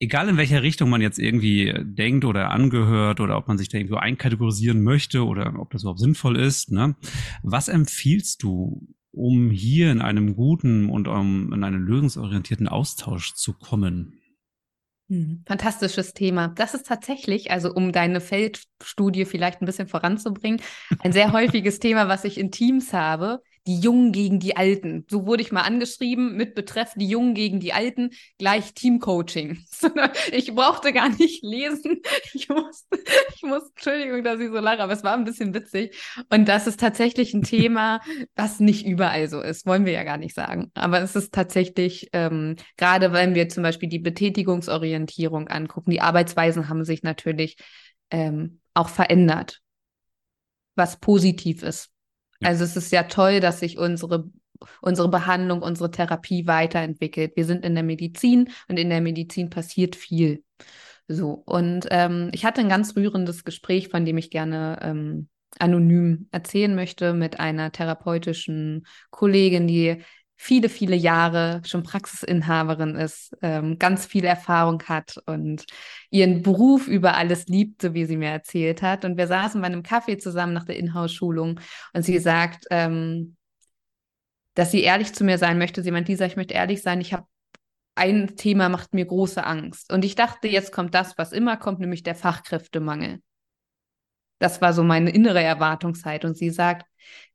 [0.00, 3.78] Egal in welcher Richtung man jetzt irgendwie denkt oder angehört oder ob man sich da
[3.78, 6.94] irgendwo einkategorisieren möchte oder ob das überhaupt sinnvoll ist, ne?
[7.42, 13.52] Was empfiehlst du um hier in einem guten und um, in einen lösungsorientierten Austausch zu
[13.52, 14.20] kommen?
[15.08, 16.48] Hm, fantastisches Thema.
[16.48, 20.60] Das ist tatsächlich, also um deine Feldstudie vielleicht ein bisschen voranzubringen,
[20.98, 25.04] ein sehr häufiges Thema, was ich in Teams habe, die Jungen gegen die Alten.
[25.10, 29.64] So wurde ich mal angeschrieben mit Betreff die Jungen gegen die Alten, gleich Teamcoaching.
[30.32, 32.02] ich brauchte gar nicht lesen.
[32.34, 32.98] Ich musste,
[33.34, 35.96] ich musste, Entschuldigung, dass ich so lache, aber es war ein bisschen witzig.
[36.30, 38.00] Und das ist tatsächlich ein Thema,
[38.36, 40.70] was nicht überall so ist, wollen wir ja gar nicht sagen.
[40.74, 46.68] Aber es ist tatsächlich, ähm, gerade wenn wir zum Beispiel die Betätigungsorientierung angucken, die Arbeitsweisen
[46.68, 47.56] haben sich natürlich
[48.10, 49.60] ähm, auch verändert,
[50.74, 51.90] was positiv ist.
[52.42, 54.30] Also es ist ja toll, dass sich unsere
[54.80, 57.36] unsere Behandlung, unsere Therapie weiterentwickelt.
[57.36, 60.42] Wir sind in der Medizin und in der Medizin passiert viel.
[61.06, 66.28] So, und ähm, ich hatte ein ganz rührendes Gespräch, von dem ich gerne ähm, anonym
[66.30, 70.02] erzählen möchte, mit einer therapeutischen Kollegin, die
[70.40, 75.66] viele, viele Jahre schon Praxisinhaberin ist, ähm, ganz viel Erfahrung hat und
[76.10, 79.04] ihren Beruf über alles liebte, wie sie mir erzählt hat.
[79.04, 81.60] Und wir saßen bei einem Kaffee zusammen nach der Inhouse-Schulung
[81.92, 83.36] und sie sagt, ähm,
[84.54, 85.82] dass sie ehrlich zu mir sein möchte.
[85.82, 87.26] Sie meint, Lisa, ich möchte ehrlich sein, ich habe
[87.96, 89.92] ein Thema macht mir große Angst.
[89.92, 93.20] Und ich dachte, jetzt kommt das, was immer kommt, nämlich der Fachkräftemangel.
[94.38, 96.24] Das war so meine innere Erwartungszeit.
[96.24, 96.86] Und sie sagt,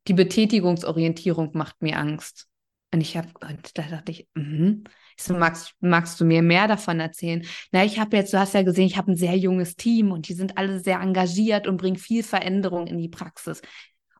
[0.07, 2.47] die Betätigungsorientierung macht mir Angst.
[2.93, 4.83] Und ich habe, und da dachte ich, mhm.
[5.17, 7.45] Ich so, magst, magst du mir mehr davon erzählen?
[7.71, 10.27] Na, ich habe jetzt, du hast ja gesehen, ich habe ein sehr junges Team und
[10.27, 13.61] die sind alle sehr engagiert und bringen viel Veränderung in die Praxis.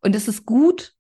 [0.02, 0.94] Und das ist gut.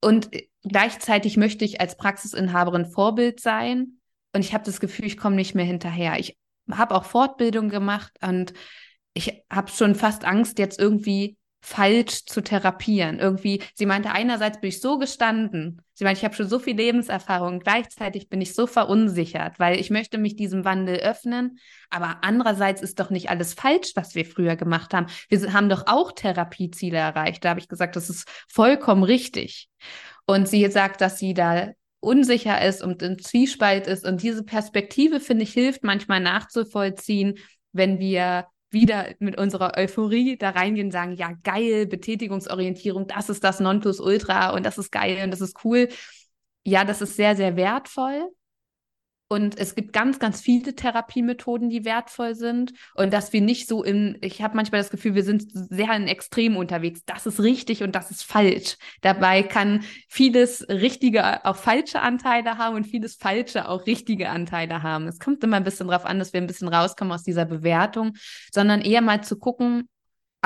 [0.00, 0.30] Und
[0.62, 3.98] gleichzeitig möchte ich als Praxisinhaberin Vorbild sein.
[4.32, 6.18] Und ich habe das Gefühl, ich komme nicht mehr hinterher.
[6.18, 6.36] Ich
[6.70, 8.52] habe auch Fortbildung gemacht und
[9.14, 13.18] ich habe schon fast Angst, jetzt irgendwie falsch zu therapieren.
[13.18, 16.76] Irgendwie, sie meinte, einerseits bin ich so gestanden, sie meinte, ich habe schon so viel
[16.76, 21.58] Lebenserfahrung, gleichzeitig bin ich so verunsichert, weil ich möchte mich diesem Wandel öffnen,
[21.90, 25.08] aber andererseits ist doch nicht alles falsch, was wir früher gemacht haben.
[25.28, 27.44] Wir haben doch auch Therapieziele erreicht.
[27.44, 29.68] Da habe ich gesagt, das ist vollkommen richtig.
[30.24, 34.04] Und sie sagt, dass sie da unsicher ist und im Zwiespalt ist.
[34.06, 37.38] Und diese Perspektive, finde ich, hilft manchmal nachzuvollziehen,
[37.72, 43.44] wenn wir wieder mit unserer Euphorie da reingehen und sagen, ja, geil, Betätigungsorientierung, das ist
[43.44, 45.88] das Nonplusultra und das ist geil und das ist cool.
[46.64, 48.28] Ja, das ist sehr, sehr wertvoll.
[49.28, 52.72] Und es gibt ganz, ganz viele Therapiemethoden, die wertvoll sind.
[52.94, 56.06] Und dass wir nicht so in, ich habe manchmal das Gefühl, wir sind sehr in
[56.06, 57.02] Extrem unterwegs.
[57.06, 58.76] Das ist richtig und das ist falsch.
[59.00, 65.08] Dabei kann vieles richtige auch falsche Anteile haben und vieles falsche auch richtige Anteile haben.
[65.08, 68.12] Es kommt immer ein bisschen darauf an, dass wir ein bisschen rauskommen aus dieser Bewertung,
[68.52, 69.88] sondern eher mal zu gucken,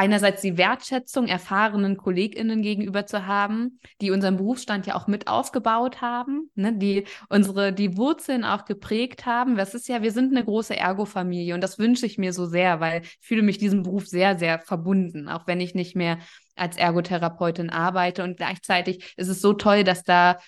[0.00, 6.00] einerseits die Wertschätzung erfahrenen KollegInnen gegenüber zu haben, die unseren Berufsstand ja auch mit aufgebaut
[6.00, 9.56] haben, ne, die unsere, die Wurzeln auch geprägt haben.
[9.56, 12.80] Das ist ja, wir sind eine große Ergo-Familie und das wünsche ich mir so sehr,
[12.80, 16.16] weil ich fühle mich diesem Beruf sehr, sehr verbunden, auch wenn ich nicht mehr
[16.56, 20.38] als Ergotherapeutin arbeite und gleichzeitig ist es so toll, dass da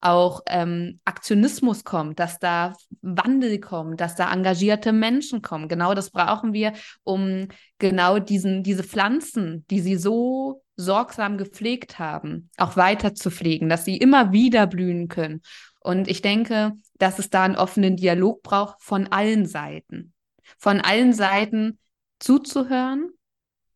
[0.00, 5.68] auch ähm, Aktionismus kommt, dass da Wandel kommt, dass da engagierte Menschen kommen.
[5.68, 6.72] Genau das brauchen wir,
[7.04, 13.68] um genau diesen, diese Pflanzen, die sie so sorgsam gepflegt haben, auch weiter zu pflegen,
[13.68, 15.42] dass sie immer wieder blühen können.
[15.80, 20.12] Und ich denke, dass es da einen offenen Dialog braucht von allen Seiten.
[20.58, 21.78] Von allen Seiten
[22.18, 23.10] zuzuhören,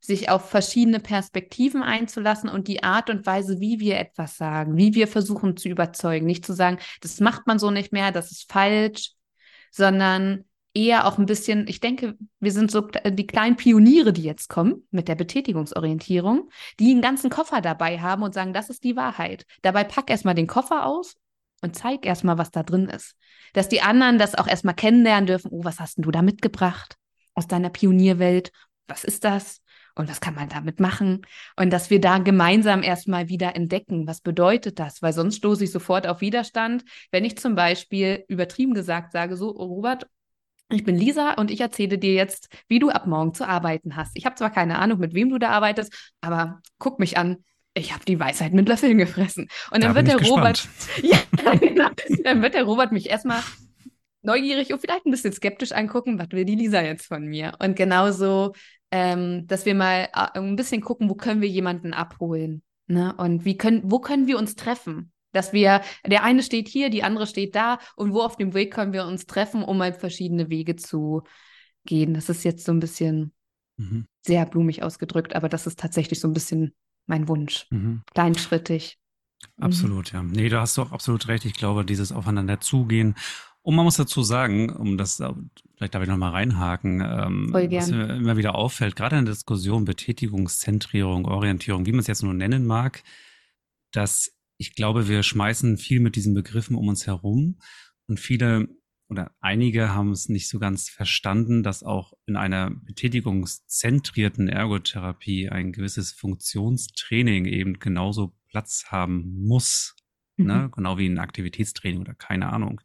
[0.04, 4.94] sich auf verschiedene Perspektiven einzulassen und die Art und Weise, wie wir etwas sagen, wie
[4.94, 6.26] wir versuchen zu überzeugen.
[6.26, 9.12] Nicht zu sagen, das macht man so nicht mehr, das ist falsch,
[9.70, 14.48] sondern eher auch ein bisschen, ich denke, wir sind so die kleinen Pioniere, die jetzt
[14.48, 18.96] kommen mit der Betätigungsorientierung, die einen ganzen Koffer dabei haben und sagen, das ist die
[18.96, 19.46] Wahrheit.
[19.62, 21.16] Dabei pack erstmal den Koffer aus
[21.62, 23.16] und zeig erstmal, was da drin ist.
[23.54, 25.50] Dass die anderen das auch erstmal kennenlernen dürfen.
[25.50, 26.96] Oh, was hast denn du da mitgebracht
[27.34, 28.50] aus deiner Pionierwelt?
[28.86, 29.62] Was ist das?
[29.94, 31.22] Und was kann man damit machen?
[31.56, 35.02] Und dass wir da gemeinsam erstmal wieder entdecken, was bedeutet das?
[35.02, 39.50] Weil sonst stoße ich sofort auf Widerstand, wenn ich zum Beispiel übertrieben gesagt sage, so,
[39.50, 40.06] Robert,
[40.70, 44.12] ich bin Lisa und ich erzähle dir jetzt, wie du ab morgen zu arbeiten hast.
[44.14, 47.44] Ich habe zwar keine Ahnung, mit wem du da arbeitest, aber guck mich an.
[47.74, 49.48] Ich habe die Weisheit mit Löffeln gefressen.
[49.70, 51.22] Und dann Da wird der ich Robert, gespannt.
[51.44, 51.90] ja, genau.
[52.22, 53.42] Dann wird der Robert mich erstmal
[54.22, 57.52] neugierig und vielleicht ein bisschen skeptisch angucken, was will die Lisa jetzt von mir?
[57.58, 58.52] Und genauso,
[58.94, 62.62] ähm, dass wir mal äh, ein bisschen gucken, wo können wir jemanden abholen?
[62.86, 63.12] Ne?
[63.16, 65.10] Und wie können, wo können wir uns treffen?
[65.32, 68.72] Dass wir, der eine steht hier, die andere steht da und wo auf dem Weg
[68.72, 71.24] können wir uns treffen, um mal verschiedene Wege zu
[71.84, 72.14] gehen.
[72.14, 73.32] Das ist jetzt so ein bisschen
[73.76, 74.06] Mhm.
[74.24, 76.72] sehr blumig ausgedrückt, aber das ist tatsächlich so ein bisschen
[77.06, 77.66] mein Wunsch.
[77.70, 78.02] Mhm.
[78.14, 78.98] Kleinschrittig.
[79.60, 80.22] Absolut, ja.
[80.22, 81.44] Nee, da hast du auch absolut recht.
[81.44, 83.16] Ich glaube, dieses Aufeinander zugehen.
[83.64, 85.32] Und man muss dazu sagen, um das, äh,
[85.76, 89.86] vielleicht darf ich nochmal reinhaken, ähm, was mir immer wieder auffällt, gerade in der Diskussion
[89.86, 93.02] Betätigungszentrierung, Orientierung, wie man es jetzt nur nennen mag,
[93.90, 97.58] dass ich glaube, wir schmeißen viel mit diesen Begriffen um uns herum.
[98.06, 98.68] Und viele
[99.08, 105.72] oder einige haben es nicht so ganz verstanden, dass auch in einer betätigungszentrierten Ergotherapie ein
[105.72, 109.96] gewisses Funktionstraining eben genauso Platz haben muss,
[110.36, 110.70] ne?
[110.74, 112.80] genau wie ein Aktivitätstraining oder keine Ahnung.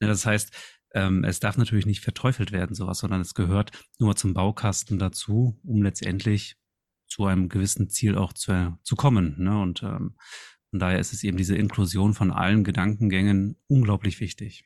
[0.00, 0.54] Ne, das heißt,
[0.92, 5.58] ähm, es darf natürlich nicht verteufelt werden, sowas, sondern es gehört nur zum Baukasten dazu,
[5.62, 6.56] um letztendlich
[7.06, 9.34] zu einem gewissen Ziel auch zu, zu kommen.
[9.38, 9.60] Ne?
[9.60, 10.16] Und ähm,
[10.70, 14.64] von daher ist es eben diese Inklusion von allen Gedankengängen unglaublich wichtig.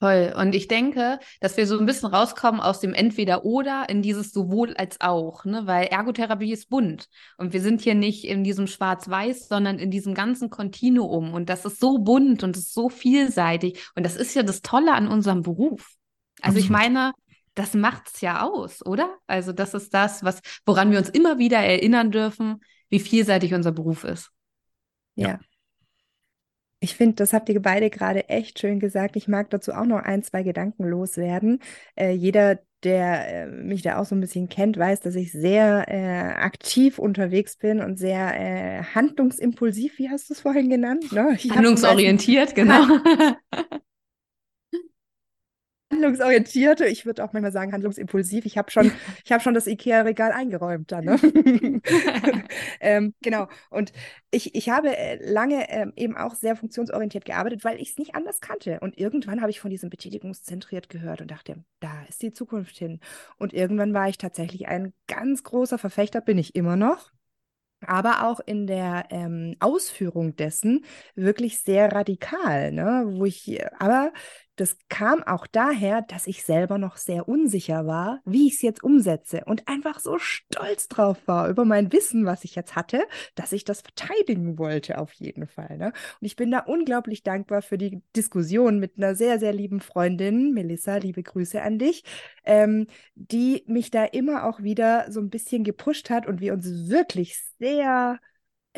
[0.00, 0.34] Toll.
[0.34, 4.74] Und ich denke, dass wir so ein bisschen rauskommen aus dem Entweder-Oder in dieses sowohl
[4.74, 5.66] als auch, ne?
[5.66, 7.08] Weil Ergotherapie ist bunt.
[7.36, 11.34] Und wir sind hier nicht in diesem Schwarz-Weiß, sondern in diesem ganzen Kontinuum.
[11.34, 13.90] Und das ist so bunt und es ist so vielseitig.
[13.94, 15.94] Und das ist ja das Tolle an unserem Beruf.
[16.40, 17.12] Also ich meine,
[17.54, 19.18] das macht's ja aus, oder?
[19.26, 23.72] Also das ist das, was, woran wir uns immer wieder erinnern dürfen, wie vielseitig unser
[23.72, 24.30] Beruf ist.
[25.14, 25.38] Ja.
[26.82, 29.14] Ich finde, das habt ihr beide gerade echt schön gesagt.
[29.16, 31.60] Ich mag dazu auch noch ein, zwei Gedanken loswerden.
[31.94, 35.84] Äh, jeder, der äh, mich da auch so ein bisschen kennt, weiß, dass ich sehr
[35.88, 41.12] äh, aktiv unterwegs bin und sehr äh, handlungsimpulsiv, wie hast du es vorhin genannt?
[41.12, 41.36] Ne?
[41.50, 42.82] Handlungsorientiert, genau.
[46.02, 48.46] handlungsorientierte, ich würde auch manchmal sagen handlungsimpulsiv.
[48.46, 48.90] Ich habe schon,
[49.24, 51.16] ich habe schon das IKEA-Regal eingeräumt da, ne?
[52.80, 53.48] ähm, genau.
[53.70, 53.92] Und
[54.30, 58.14] ich, ich habe äh, lange ähm, eben auch sehr funktionsorientiert gearbeitet, weil ich es nicht
[58.14, 58.80] anders kannte.
[58.80, 63.00] Und irgendwann habe ich von diesem Betätigungszentriert gehört und dachte, da ist die Zukunft hin.
[63.36, 67.10] Und irgendwann war ich tatsächlich ein ganz großer Verfechter, bin ich immer noch.
[67.86, 70.84] Aber auch in der ähm, Ausführung dessen
[71.14, 73.04] wirklich sehr radikal, ne?
[73.06, 74.12] Wo ich, aber
[74.60, 78.84] das kam auch daher, dass ich selber noch sehr unsicher war, wie ich es jetzt
[78.84, 83.02] umsetze und einfach so stolz drauf war über mein Wissen, was ich jetzt hatte,
[83.34, 85.78] dass ich das verteidigen wollte auf jeden Fall.
[85.78, 85.86] Ne?
[86.20, 90.52] Und ich bin da unglaublich dankbar für die Diskussion mit einer sehr, sehr lieben Freundin,
[90.52, 92.04] Melissa, liebe Grüße an dich,
[92.44, 96.90] ähm, die mich da immer auch wieder so ein bisschen gepusht hat und wir uns
[96.90, 98.20] wirklich sehr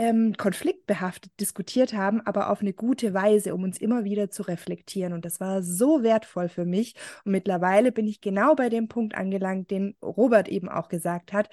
[0.03, 5.13] ähm, konfliktbehaftet diskutiert haben, aber auf eine gute Weise, um uns immer wieder zu reflektieren.
[5.13, 6.97] Und das war so wertvoll für mich.
[7.25, 11.49] Und mittlerweile bin ich genau bei dem Punkt angelangt, den Robert eben auch gesagt hat.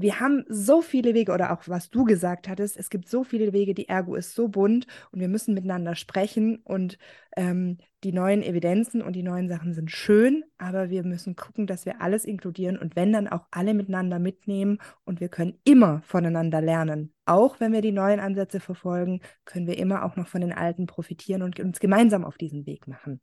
[0.00, 3.52] Wir haben so viele Wege, oder auch was du gesagt hattest, es gibt so viele
[3.52, 6.96] Wege, die Ergo ist so bunt und wir müssen miteinander sprechen und
[7.36, 11.84] ähm, die neuen Evidenzen und die neuen Sachen sind schön, aber wir müssen gucken, dass
[11.84, 16.62] wir alles inkludieren und wenn dann auch alle miteinander mitnehmen und wir können immer voneinander
[16.62, 17.12] lernen.
[17.26, 20.86] Auch wenn wir die neuen Ansätze verfolgen, können wir immer auch noch von den alten
[20.86, 23.20] profitieren und uns gemeinsam auf diesen Weg machen.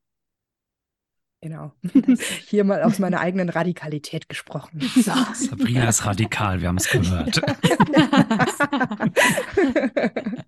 [1.41, 1.73] Genau.
[2.47, 4.82] Hier mal aus meiner eigenen Radikalität gesprochen.
[4.97, 5.12] So.
[5.34, 7.41] Sabrina ist radikal, wir haben es gehört.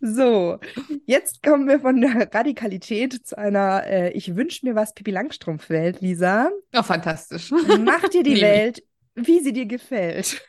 [0.00, 0.58] So,
[1.06, 6.00] jetzt kommen wir von der Radikalität zu einer äh, Ich wünsche mir was Pippi Langstrumpf-Welt,
[6.00, 6.50] Lisa.
[6.74, 7.50] Oh, fantastisch.
[7.50, 8.40] Mach dir die.
[8.40, 8.82] Welt,
[9.14, 10.46] wie sie dir gefällt.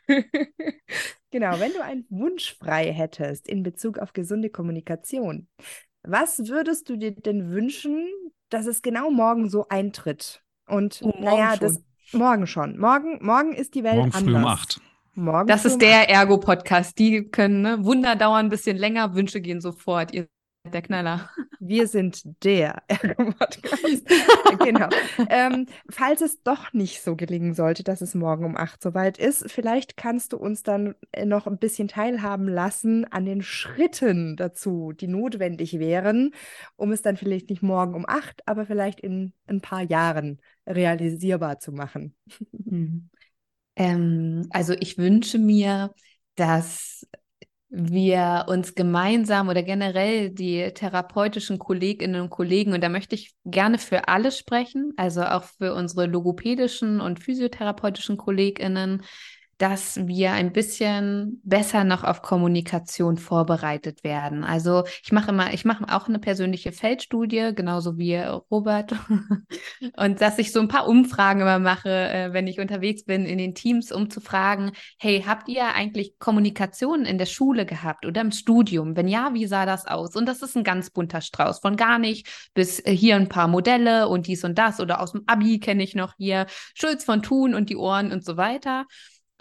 [1.31, 5.47] genau, wenn du einen Wunsch frei hättest in Bezug auf gesunde Kommunikation,
[6.03, 8.07] was würdest du dir denn wünschen,
[8.55, 10.41] dass es genau morgen so eintritt?
[10.67, 11.59] Und Oh, morgen naja, schon.
[11.59, 12.77] das morgen schon.
[12.79, 14.23] Morgen, morgen ist die Welt Morgen anders.
[14.23, 14.81] früh um acht.
[15.13, 16.97] Morgen Das ist der Ergo-Podcast.
[16.99, 17.85] Die können, ne?
[17.85, 20.13] Wunder dauern ein bisschen länger, Wünsche gehen sofort.
[20.13, 20.27] Ihr
[20.73, 21.29] der Knaller.
[21.59, 24.03] Wir sind der Ergo-Podcast.
[24.63, 24.89] genau.
[25.29, 29.49] Ähm, falls es doch nicht so gelingen sollte, dass es morgen um acht soweit ist,
[29.51, 34.91] vielleicht kannst du uns dann äh, noch ein bisschen teilhaben lassen an den Schritten dazu,
[34.91, 36.31] die notwendig wären,
[36.75, 41.59] um es dann vielleicht nicht morgen um acht, aber vielleicht in ein paar Jahren realisierbar
[41.59, 42.15] zu machen.
[42.51, 43.09] Mhm.
[43.75, 45.93] Ähm, also ich wünsche mir,
[46.35, 47.07] dass
[47.77, 53.77] wir uns gemeinsam oder generell die therapeutischen Kolleginnen und Kollegen, und da möchte ich gerne
[53.77, 59.03] für alle sprechen, also auch für unsere logopädischen und physiotherapeutischen Kolleginnen,
[59.57, 64.43] dass wir ein bisschen besser noch auf Kommunikation vorbereitet werden.
[64.43, 68.93] Also ich mache immer, ich mache auch eine persönliche Feldstudie, genauso wie Robert.
[69.97, 73.37] Und dass ich so ein paar Umfragen immer mache, äh, wenn ich unterwegs bin in
[73.37, 78.21] den Teams, um zu fragen, hey, habt ihr eigentlich Kommunikation in der Schule gehabt oder
[78.21, 78.97] im Studium?
[78.97, 80.17] Wenn ja, wie sah das aus?
[80.17, 83.47] Und das ist ein ganz bunter Strauß, von gar nicht bis äh, hier ein paar
[83.47, 87.21] Modelle und dies und das oder aus dem Abi kenne ich noch hier Schulz von
[87.21, 88.85] Thun und die Ohren und so weiter.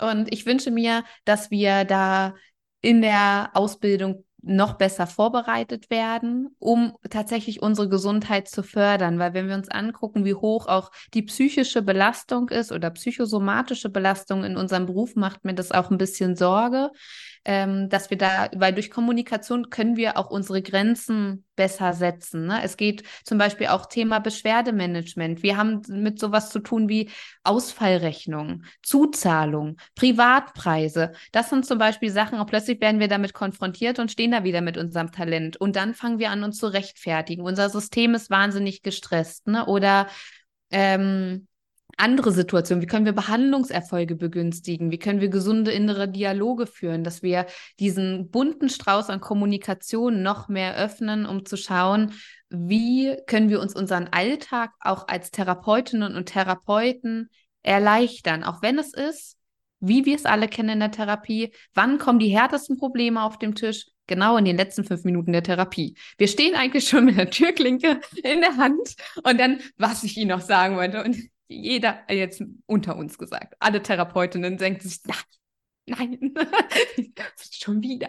[0.01, 2.35] Und ich wünsche mir, dass wir da
[2.81, 9.19] in der Ausbildung noch besser vorbereitet werden, um tatsächlich unsere Gesundheit zu fördern.
[9.19, 14.45] Weil wenn wir uns angucken, wie hoch auch die psychische Belastung ist oder psychosomatische Belastung
[14.45, 16.91] in unserem Beruf, macht mir das auch ein bisschen Sorge
[17.45, 22.47] ähm, dass wir da, weil durch Kommunikation können wir auch unsere Grenzen besser setzen.
[22.47, 22.63] Ne?
[22.63, 25.43] Es geht zum Beispiel auch Thema Beschwerdemanagement.
[25.43, 27.11] Wir haben mit sowas zu tun wie
[27.43, 31.13] Ausfallrechnung, Zuzahlung, Privatpreise.
[31.33, 34.63] Das sind zum Beispiel Sachen, auch plötzlich werden wir damit konfrontiert und stehen da wieder
[34.63, 35.57] mit unserem Talent.
[35.57, 37.43] Und dann fangen wir an, uns zu rechtfertigen.
[37.43, 39.47] Unser System ist wahnsinnig gestresst.
[39.47, 39.67] Ne?
[39.67, 40.09] Oder
[40.71, 41.47] ähm,
[41.97, 42.83] andere Situationen?
[42.83, 44.91] Wie können wir Behandlungserfolge begünstigen?
[44.91, 47.47] Wie können wir gesunde innere Dialoge führen, dass wir
[47.81, 52.13] diesen bunten Strauß an Kommunikation noch mehr öffnen, um zu schauen,
[52.51, 57.31] wie können wir uns unseren Alltag auch als Therapeutinnen und Therapeuten
[57.63, 59.37] erleichtern, auch wenn es ist,
[59.81, 63.55] wie wir es alle kennen in der Therapie, wann kommen die härtesten Probleme auf dem
[63.55, 63.87] Tisch?
[64.07, 65.97] Genau in den letzten fünf Minuten der Therapie.
[66.19, 70.29] Wir stehen eigentlich schon mit der Türklinke in der Hand und dann, was ich Ihnen
[70.29, 71.03] noch sagen wollte.
[71.03, 71.17] Und
[71.49, 75.01] jeder, äh, jetzt unter uns gesagt, alle Therapeutinnen denken sich,
[75.87, 76.35] nein, nein,
[77.53, 78.09] schon wieder.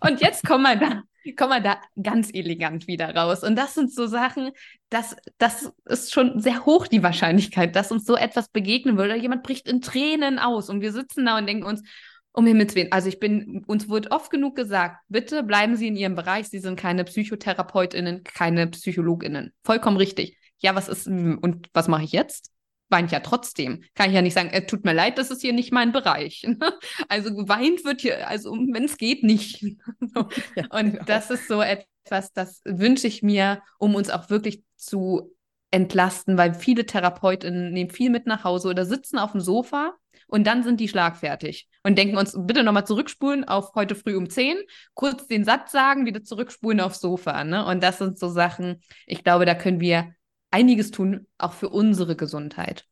[0.00, 1.02] Und jetzt kommen wir da,
[1.36, 3.42] kommen wir da ganz elegant wieder raus.
[3.42, 4.50] Und das sind so Sachen,
[4.88, 9.16] das, das ist schon sehr hoch die Wahrscheinlichkeit, dass uns so etwas begegnen würde.
[9.16, 11.82] Jemand bricht in Tränen aus und wir sitzen da und denken uns,
[12.32, 15.96] um Himmels Willen, also ich bin, uns wird oft genug gesagt, bitte bleiben Sie in
[15.96, 19.54] Ihrem Bereich, Sie sind keine PsychotherapeutInnen, keine PsychologInnen.
[19.64, 22.50] Vollkommen richtig ja, was ist, und was mache ich jetzt?
[22.88, 23.82] Weint ja trotzdem.
[23.94, 26.46] Kann ich ja nicht sagen, äh, tut mir leid, das ist hier nicht mein Bereich.
[27.08, 29.64] also geweint wird hier, also wenn es geht, nicht.
[30.54, 31.04] Ja, und genau.
[31.04, 35.36] das ist so etwas, das wünsche ich mir, um uns auch wirklich zu
[35.70, 39.94] entlasten, weil viele Therapeutinnen nehmen viel mit nach Hause oder sitzen auf dem Sofa
[40.26, 44.28] und dann sind die schlagfertig und denken uns, bitte nochmal zurückspulen auf heute früh um
[44.28, 44.56] 10,
[44.94, 47.44] kurz den Satz sagen, wieder zurückspulen aufs Sofa.
[47.44, 47.64] Ne?
[47.64, 50.14] Und das sind so Sachen, ich glaube, da können wir
[50.56, 52.86] einiges tun, auch für unsere Gesundheit.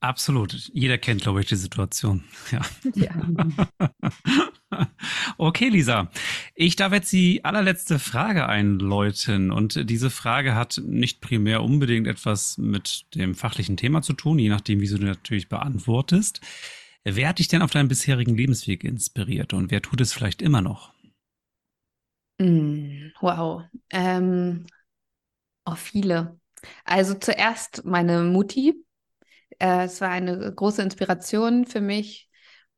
[0.00, 0.70] Absolut.
[0.72, 2.24] Jeder kennt, glaube ich, die Situation.
[2.50, 2.60] Ja.
[2.94, 3.90] ja.
[5.38, 6.10] okay, Lisa.
[6.54, 9.50] Ich darf jetzt die allerletzte Frage einläuten.
[9.50, 14.48] Und diese Frage hat nicht primär unbedingt etwas mit dem fachlichen Thema zu tun, je
[14.48, 16.40] nachdem, wie du natürlich beantwortest.
[17.04, 20.60] Wer hat dich denn auf deinem bisherigen Lebensweg inspiriert und wer tut es vielleicht immer
[20.60, 20.92] noch?
[22.38, 23.64] Mm, wow.
[23.90, 24.66] Ähm,
[25.70, 26.38] Oh, viele.
[26.84, 28.84] Also zuerst meine Mutti.
[29.58, 32.28] Äh, es war eine große Inspiration für mich,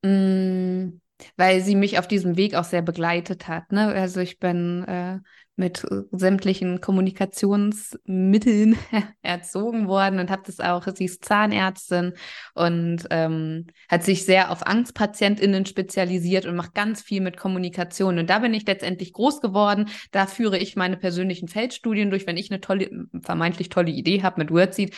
[0.03, 1.01] mh, mm,
[1.37, 3.73] weil sie mich auf diesem Weg auch sehr begleitet hat.
[3.73, 3.87] Ne?
[3.89, 5.21] Also ich bin äh,
[5.57, 8.77] mit sämtlichen Kommunikationsmitteln
[9.23, 12.15] erzogen worden und habe das auch, sie ist Zahnärztin
[12.55, 18.19] und ähm, hat sich sehr auf Angstpatientinnen spezialisiert und macht ganz viel mit Kommunikation.
[18.19, 19.91] Und da bin ich letztendlich groß geworden.
[20.11, 22.27] Da führe ich meine persönlichen Feldstudien durch.
[22.27, 24.95] Wenn ich eine tolle, vermeintlich tolle Idee habe mit WordSeed,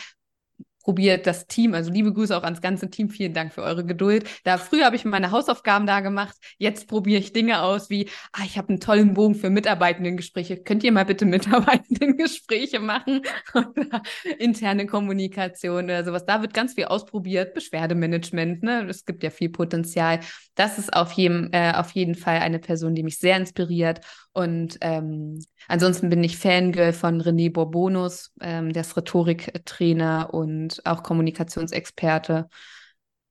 [0.85, 4.29] probiert das Team, also liebe Grüße auch ans ganze Team, vielen Dank für eure Geduld.
[4.43, 8.43] Da früher habe ich meine Hausaufgaben da gemacht, jetzt probiere ich Dinge aus wie, ah,
[8.45, 10.57] ich habe einen tollen Bogen für Mitarbeitendengespräche.
[10.57, 13.21] Könnt ihr mal bitte Mitarbeitendengespräche machen
[13.55, 14.03] oder
[14.37, 16.23] interne Kommunikation oder sowas?
[16.27, 18.85] Da wird ganz viel ausprobiert, Beschwerdemanagement, ne?
[18.87, 20.19] Es gibt ja viel Potenzial.
[20.53, 24.01] Das ist auf jeden, äh, auf jeden Fall eine Person, die mich sehr inspiriert
[24.35, 31.03] und ähm, ansonsten bin ich Fangirl von René Bourbonus, ähm, der ist Rhetoriktrainer und auch
[31.03, 32.49] Kommunikationsexperte.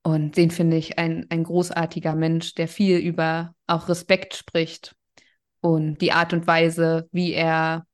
[0.02, 4.96] Und den finde ich ein, ein großartiger Mensch, der viel über auch Respekt spricht.
[5.60, 7.84] Und die Art und Weise, wie er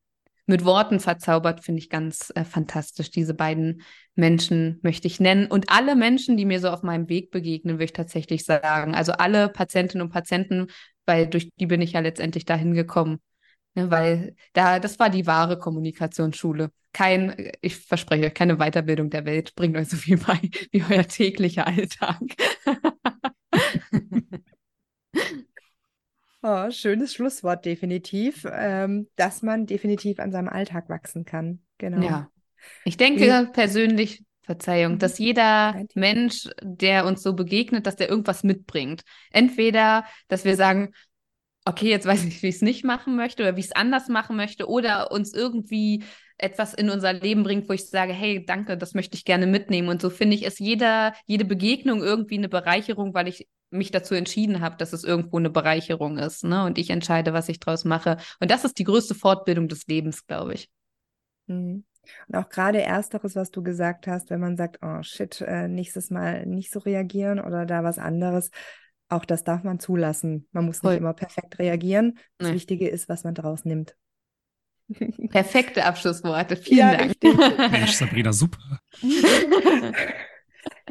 [0.47, 3.11] mit Worten verzaubert, finde ich ganz äh, fantastisch.
[3.11, 3.83] Diese beiden
[4.15, 5.47] Menschen möchte ich nennen.
[5.47, 8.95] Und alle Menschen, die mir so auf meinem Weg begegnen, würde ich tatsächlich sagen.
[8.95, 10.69] Also alle Patientinnen und Patienten
[11.07, 13.21] weil durch die bin ich ja letztendlich dahin gekommen.
[13.75, 16.71] Ne, weil da, das war die wahre Kommunikationsschule.
[16.93, 20.41] Kein, ich verspreche euch, keine Weiterbildung der Welt bringt euch so viel bei
[20.73, 22.21] wie euer täglicher Alltag.
[26.43, 31.61] Oh, schönes Schlusswort, definitiv, ähm, dass man definitiv an seinem Alltag wachsen kann.
[31.77, 32.01] Genau.
[32.03, 32.31] Ja.
[32.85, 34.99] Ich denke Wie- persönlich, Verzeihung, Mhm.
[34.99, 35.85] dass jeder.
[35.95, 39.03] Mensch, der uns so begegnet, dass der irgendwas mitbringt.
[39.31, 40.93] Entweder, dass wir sagen,
[41.65, 44.09] okay, jetzt weiß ich, wie ich es nicht machen möchte oder wie ich es anders
[44.09, 46.03] machen möchte oder uns irgendwie
[46.39, 49.89] etwas in unser Leben bringt, wo ich sage, hey, danke, das möchte ich gerne mitnehmen.
[49.89, 54.15] Und so finde ich, ist jeder, jede Begegnung irgendwie eine Bereicherung, weil ich mich dazu
[54.15, 56.43] entschieden habe, dass es irgendwo eine Bereicherung ist.
[56.45, 56.65] Ne?
[56.65, 58.17] Und ich entscheide, was ich draus mache.
[58.41, 60.69] Und das ist die größte Fortbildung des Lebens, glaube ich.
[61.47, 61.85] Mhm.
[62.29, 66.11] Und auch gerade ersteres, was du gesagt hast, wenn man sagt, oh shit, äh, nächstes
[66.11, 68.51] Mal nicht so reagieren oder da was anderes,
[69.09, 70.49] auch das darf man zulassen.
[70.53, 70.93] Man muss Voll.
[70.93, 72.19] nicht immer perfekt reagieren.
[72.39, 72.55] Das Nee.
[72.55, 73.97] Wichtige ist, was man daraus nimmt.
[75.31, 76.57] Perfekte Abschlussworte.
[76.57, 77.11] Vielen Ja, Dank.
[77.11, 77.37] richtig.
[77.71, 78.59] Mensch, Sabrina, super.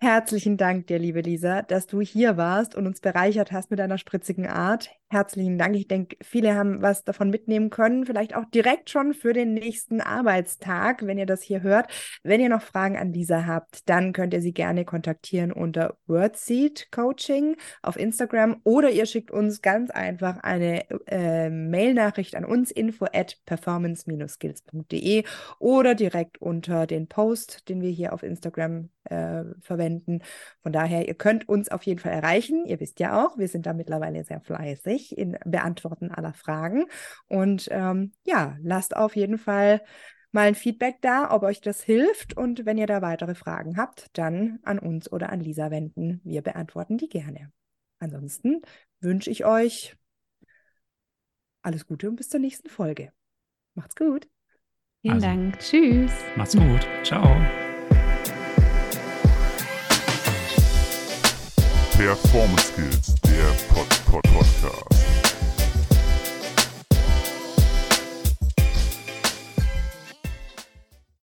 [0.01, 3.97] Herzlichen Dank dir, liebe Lisa, dass du hier warst und uns bereichert hast mit deiner
[3.97, 4.89] spritzigen Art.
[5.11, 5.75] Herzlichen Dank.
[5.75, 10.01] Ich denke, viele haben was davon mitnehmen können, vielleicht auch direkt schon für den nächsten
[10.01, 11.89] Arbeitstag, wenn ihr das hier hört.
[12.21, 16.91] Wenn ihr noch Fragen an Lisa habt, dann könnt ihr sie gerne kontaktieren unter Wordseed
[16.91, 23.05] Coaching auf Instagram oder ihr schickt uns ganz einfach eine äh, Mailnachricht an uns info
[23.11, 25.23] at performance-skills.de
[25.57, 30.21] oder direkt unter den Post, den wir hier auf Instagram äh, verwenden.
[30.61, 32.65] Von daher, ihr könnt uns auf jeden Fall erreichen.
[32.67, 36.85] Ihr wisst ja auch, wir sind da mittlerweile sehr fleißig in Beantworten aller Fragen.
[37.27, 39.81] Und ähm, ja, lasst auf jeden Fall
[40.31, 42.35] mal ein Feedback da, ob euch das hilft.
[42.37, 46.21] Und wenn ihr da weitere Fragen habt, dann an uns oder an Lisa wenden.
[46.23, 47.51] Wir beantworten die gerne.
[47.99, 48.61] Ansonsten
[49.01, 49.95] wünsche ich euch
[51.61, 53.11] alles Gute und bis zur nächsten Folge.
[53.75, 54.27] Macht's gut.
[55.01, 55.27] Vielen Also.
[55.27, 55.59] Dank.
[55.59, 56.11] Tschüss.
[56.35, 56.87] Macht's gut.
[57.03, 57.68] Ciao.
[61.99, 64.98] Performance Skills, der Pod Pod Podcast.